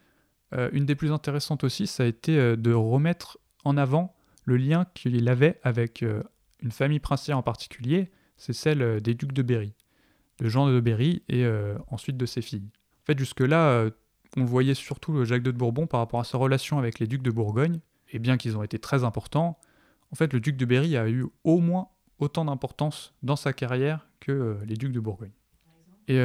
[0.54, 4.58] euh, une des plus intéressantes aussi, ça a été euh, de remettre en avant le
[4.58, 6.24] lien qu'il avait avec euh,
[6.62, 9.74] une famille princière en particulier, c'est celle euh, des ducs de Berry,
[10.40, 12.70] de Jean de Berry et euh, ensuite de ses filles.
[13.04, 13.90] En fait, jusque-là,
[14.36, 17.08] on le voyait surtout Jacques II de Bourbon par rapport à sa relation avec les
[17.08, 17.80] ducs de Bourgogne,
[18.12, 19.58] et bien qu'ils ont été très importants,
[20.12, 21.88] en fait, le duc de Berry a eu au moins
[22.20, 25.32] autant d'importance dans sa carrière que les ducs de Bourgogne.
[26.10, 26.22] Et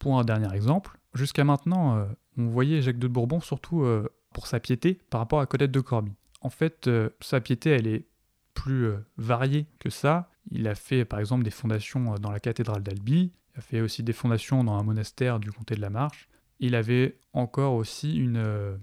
[0.00, 2.06] pour un dernier exemple, jusqu'à maintenant,
[2.38, 3.86] on voyait Jacques II de Bourbon surtout
[4.32, 6.16] pour sa piété par rapport à Colette de Corbie.
[6.46, 8.06] En fait, euh, sa piété, elle est
[8.54, 10.30] plus euh, variée que ça.
[10.52, 13.80] Il a fait par exemple des fondations euh, dans la cathédrale d'Albi, il a fait
[13.80, 16.28] aussi des fondations dans un monastère du comté de la Marche.
[16.60, 18.78] Il avait encore aussi une,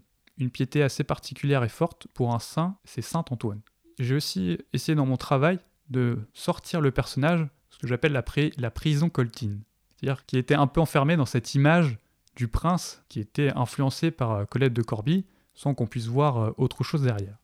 [0.51, 3.61] piété assez particulière et forte pour un saint, c'est Saint Antoine.
[3.97, 5.57] J'ai aussi essayé dans mon travail
[5.89, 8.25] de sortir le personnage, ce que j'appelle la,
[8.57, 9.61] la prison coltine.
[9.95, 11.97] C'est-à-dire qu'il était un peu enfermé dans cette image
[12.35, 17.03] du prince qui était influencé par Colette de Corbie sans qu'on puisse voir autre chose
[17.03, 17.37] derrière.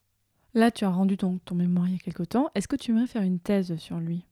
[0.54, 2.50] Là, tu as rendu ton, ton mémoire il y a quelque temps.
[2.54, 4.26] Est-ce que tu aimerais faire une thèse sur lui?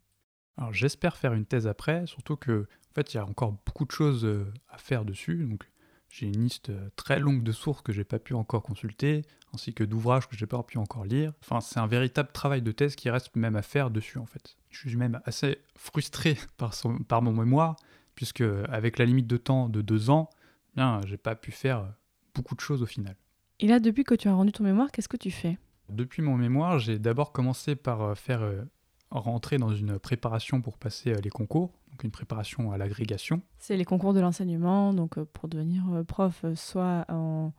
[0.58, 3.84] Alors j'espère faire une thèse après, surtout que en fait il y a encore beaucoup
[3.84, 5.44] de choses euh, à faire dessus.
[5.44, 5.70] Donc
[6.08, 9.72] j'ai une liste euh, très longue de sources que j'ai pas pu encore consulter, ainsi
[9.72, 11.32] que d'ouvrages que j'ai pas pu encore lire.
[11.44, 14.56] Enfin c'est un véritable travail de thèse qui reste même à faire dessus en fait.
[14.70, 17.76] Je suis même assez frustré par, son, par mon mémoire,
[18.16, 20.28] puisque avec la limite de temps de deux ans,
[20.72, 21.88] eh bien j'ai pas pu faire euh,
[22.34, 23.14] beaucoup de choses au final.
[23.60, 25.58] Et là, depuis que tu as rendu ton mémoire, qu'est-ce que tu fais?
[25.88, 28.62] Depuis mon mémoire, j'ai d'abord commencé par euh, faire euh,
[29.10, 33.42] rentrer dans une préparation pour passer euh, les concours, donc une préparation à l'agrégation.
[33.58, 37.52] C'est les concours de l'enseignement, donc pour devenir prof, soit, en,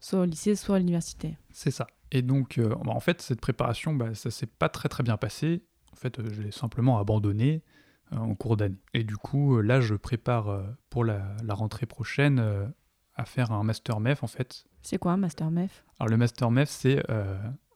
[0.00, 1.36] soit au lycée, soit à l'université.
[1.50, 1.86] C'est ça.
[2.12, 5.16] Et donc, euh, bah, en fait, cette préparation, bah, ça s'est pas très très bien
[5.16, 5.64] passé.
[5.92, 7.64] En fait, je l'ai simplement abandonné
[8.12, 8.78] euh, en cours d'année.
[8.92, 12.72] Et du coup, là, je prépare euh, pour la, la rentrée prochaine
[13.16, 14.64] à faire un master MEF, en fait.
[14.82, 15.84] C'est quoi un master MEF?
[15.98, 17.02] Alors, le master MEF, c'est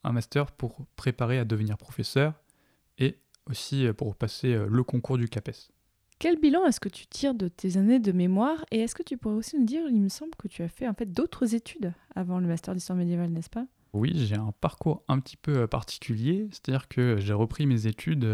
[0.05, 2.35] un master pour préparer à devenir professeur
[2.99, 5.71] et aussi euh, pour passer euh, le concours du CAPES.
[6.19, 9.17] Quel bilan est-ce que tu tires de tes années de mémoire Et est-ce que tu
[9.17, 11.93] pourrais aussi nous dire, il me semble que tu as fait en fait d'autres études
[12.15, 13.67] avant le master d'histoire médiévale, n'est-ce pas?
[13.93, 18.27] Oui, j'ai un parcours un petit peu euh, particulier, c'est-à-dire que j'ai repris mes études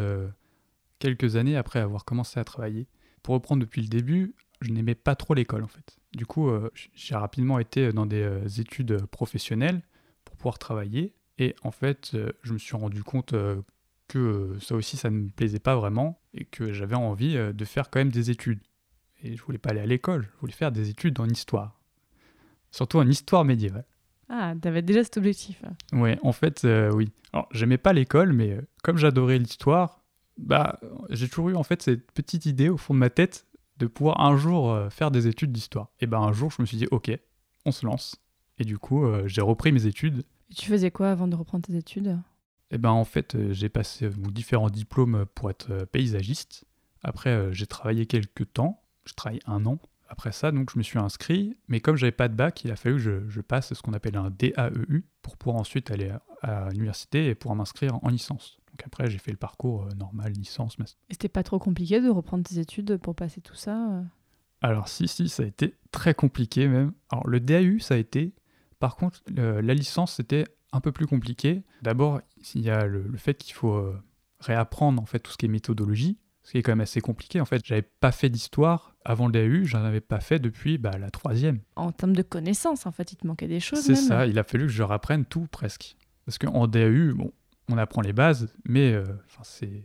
[0.99, 2.89] quelques années après avoir commencé à travailler.
[3.23, 5.99] Pour reprendre depuis le début, je n'aimais pas trop l'école en fait.
[6.15, 6.51] Du coup,
[6.95, 9.83] j'ai rapidement été dans des études professionnelles
[10.25, 11.15] pour pouvoir travailler.
[11.39, 13.61] Et en fait, euh, je me suis rendu compte euh,
[14.09, 17.65] que euh, ça aussi, ça ne me plaisait pas vraiment et que j'avais envie de
[17.65, 18.61] faire quand même des études.
[19.23, 21.81] Et je voulais pas aller à l'école, je voulais faire des études en histoire.
[22.71, 23.87] Surtout en histoire médiévale.
[24.29, 25.63] Ah, t'avais déjà cet objectif.
[25.93, 27.11] Ouais, en fait, euh, oui.
[27.33, 30.03] Alors, j'aimais pas l'école, mais euh, comme j'adorais l'histoire,
[30.39, 33.47] bah, j'ai toujours eu en fait cette petite idée au fond de ma tête
[33.79, 35.91] de pouvoir un jour euh, faire des études d'histoire.
[36.01, 37.11] Et ben un jour, je me suis dit, ok,
[37.65, 38.17] on se lance.
[38.59, 40.23] Et du coup, j'ai repris mes études.
[40.55, 42.19] Tu faisais quoi avant de reprendre tes études?
[42.71, 46.65] Et ben en fait, euh, j'ai passé euh, différents diplômes pour être euh, paysagiste.
[47.03, 48.83] Après, euh, j'ai travaillé quelques temps.
[49.05, 49.79] Je travaille un an.
[50.09, 52.77] Après ça, donc je me suis inscrit, mais comme j'avais pas de bac, il a
[52.77, 56.11] fallu que je, je passe ce qu'on appelle un DAEU pour pouvoir ensuite aller
[56.43, 58.59] à, à l'université et pouvoir m'inscrire en licence.
[58.71, 61.01] Donc après, j'ai fait le parcours euh, normal, licence, master.
[61.11, 64.03] Et c'était pas trop compliqué de reprendre tes études pour passer tout ça euh?
[64.63, 66.93] Alors si, si, ça a été très compliqué même.
[67.11, 68.33] Alors le DAU, ça a été.
[68.85, 71.63] Par contre, le- la licence, c'était un peu plus compliqué.
[71.81, 72.21] D'abord,
[72.55, 73.99] il y a le, le fait qu'il faut euh,
[74.41, 77.41] réapprendre en fait tout ce qui est méthodologie, ce qui est quand même assez compliqué.
[77.41, 80.99] En fait, j'avais pas fait d'histoire avant le DAU, j'en avais pas fait depuis bah,
[80.99, 81.61] la troisième.
[81.77, 83.81] En termes de connaissances, en fait, il te manquait des choses.
[83.81, 85.97] C'est ça, il a fallu que je rapprenne tout presque.
[86.27, 87.33] Parce qu'en DAU, bon,
[87.71, 89.05] on apprend les bases, mais euh,
[89.45, 89.85] c'est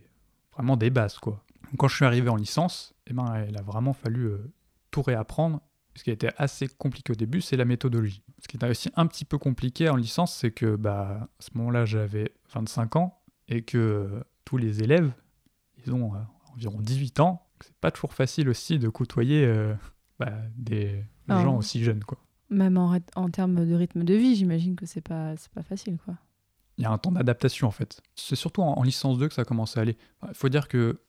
[0.53, 1.45] vraiment des bases, quoi.
[1.63, 4.51] Donc, quand je suis arrivé en licence, eh ben, il a vraiment fallu euh,
[4.91, 5.61] tout réapprendre.
[5.99, 8.23] Ce qui a été assez compliqué au début, c'est la méthodologie.
[8.41, 11.49] Ce qui était aussi un petit peu compliqué en licence, c'est que bah, à ce
[11.55, 15.11] moment-là, j'avais 25 ans et que euh, tous les élèves,
[15.85, 16.19] ils ont euh,
[16.53, 17.45] environ 18 ans.
[17.59, 19.73] C'est pas toujours facile aussi de côtoyer euh,
[20.19, 21.43] bah, des Ah.
[21.43, 22.17] gens aussi jeunes, quoi.
[22.49, 26.15] Même en, termes de rythme de vie, j'imagine que c'est pas, pas facile, quoi.
[26.77, 27.99] il y a un temps d'adaptation en fait.
[28.15, 29.97] C'est surtout en, en licence 2 que ça commence à aller.
[30.29, 31.01] Il faut dire que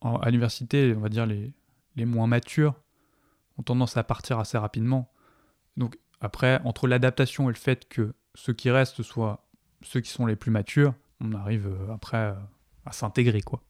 [0.00, 1.54] en- à l'université, on va dire les,
[1.94, 2.74] les moins matures
[3.58, 5.10] ont tendance à partir assez rapidement.
[5.76, 9.44] Donc après, entre l'adaptation et le fait que ceux qui restent soient
[9.82, 12.34] ceux qui sont les plus matures, on arrive euh, après euh,
[12.86, 13.62] à s'intégrer quoi.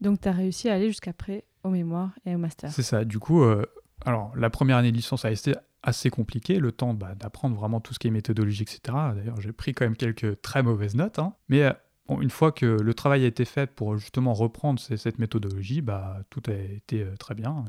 [0.00, 2.70] Donc, tu as réussi à aller jusqu'après au mémoire et au master.
[2.72, 3.04] C'est ça.
[3.04, 3.66] Du coup, euh,
[4.06, 7.80] alors la première année de licence a été assez compliqué, le temps bah, d'apprendre vraiment
[7.80, 8.80] tout ce qui est méthodologie, etc.
[9.14, 11.18] D'ailleurs, j'ai pris quand même quelques très mauvaises notes.
[11.18, 11.34] hein.
[11.48, 11.72] Mais
[12.06, 16.18] bon, une fois que le travail a été fait pour justement reprendre cette méthodologie, bah,
[16.30, 17.64] tout a été très bien.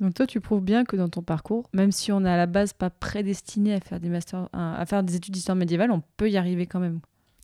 [0.00, 2.46] Donc, toi, tu prouves bien que dans ton parcours, même si on est à la
[2.46, 6.30] base pas prédestiné à faire des masters, à faire des études d'histoire médiévale, on peut
[6.30, 7.00] y arriver quand même.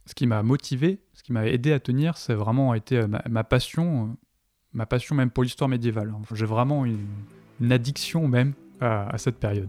[0.06, 3.22] Ce qui m'a motivé, ce qui m'a aidé à tenir, c'est vraiment été euh, ma,
[3.28, 4.06] ma passion, euh,
[4.72, 6.14] ma passion même pour l'histoire médiévale.
[6.32, 7.04] J'ai vraiment une,
[7.60, 9.68] une addiction même à, à cette période.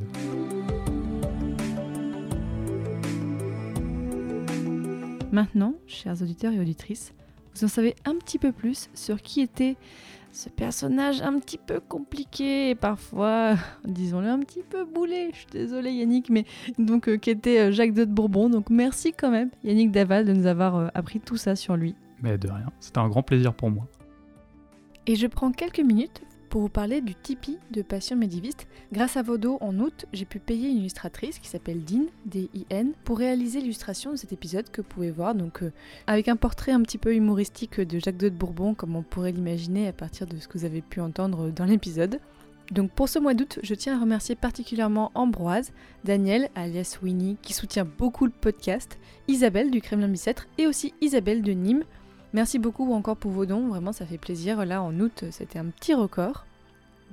[5.34, 7.14] Maintenant, chers auditeurs et auditrices,
[7.54, 9.76] vous en savez un petit peu plus sur qui était
[10.38, 15.32] ce personnage un petit peu compliqué et parfois, disons-le, un petit peu boulé.
[15.34, 16.46] Je suis désolée Yannick, mais
[16.78, 18.48] donc euh, qui était euh, Jacques II de Bourbon.
[18.48, 21.96] Donc merci quand même Yannick Daval de nous avoir euh, appris tout ça sur lui.
[22.22, 23.88] Mais de rien, c'était un grand plaisir pour moi.
[25.08, 28.68] Et je prends quelques minutes pour vous parler du Tipeee de Passion Médiviste.
[28.92, 32.94] Grâce à vos dons, en août, j'ai pu payer une illustratrice qui s'appelle Dean, D-I-N,
[33.04, 35.72] pour réaliser l'illustration de cet épisode que vous pouvez voir, donc euh,
[36.08, 39.32] avec un portrait un petit peu humoristique de Jacques II de Bourbon, comme on pourrait
[39.32, 42.20] l'imaginer à partir de ce que vous avez pu entendre dans l'épisode.
[42.72, 45.72] Donc pour ce mois d'août, je tiens à remercier particulièrement Ambroise,
[46.04, 51.42] Daniel, alias Winnie, qui soutient beaucoup le podcast, Isabelle du Kremlin Bicêtre et aussi Isabelle
[51.42, 51.84] de Nîmes,
[52.38, 54.64] Merci beaucoup encore pour vos dons, vraiment ça fait plaisir.
[54.64, 56.46] Là en août c'était un petit record.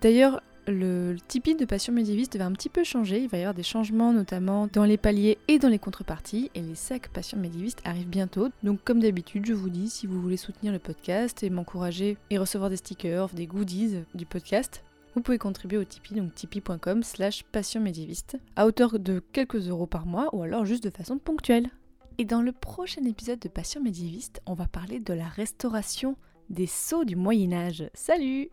[0.03, 3.55] D'ailleurs, le, Tipeee de Passion Médiéviste va un petit peu changer, il va y avoir
[3.55, 7.81] des changements notamment dans les paliers et dans les contreparties, et les sacs Passion Médiéviste
[7.87, 8.51] arrivent bientôt.
[8.63, 12.37] Donc comme d'habitude, je vous dis, si vous voulez soutenir le podcast et m'encourager et
[12.37, 14.83] recevoir des stickers, des goodies du podcast,
[15.15, 19.87] vous pouvez contribuer au Tipeee, donc tipeee.com slash passion médiéviste, à hauteur de quelques euros
[19.87, 21.71] par mois ou alors juste de façon ponctuelle.
[22.17, 26.17] Et dans le prochain épisode de Passion médiéviste, on va parler de la restauration
[26.49, 27.91] des sceaux du Moyen Âge.
[27.93, 28.51] Salut